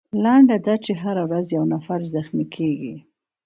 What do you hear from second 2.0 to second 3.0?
زخمي کیږي.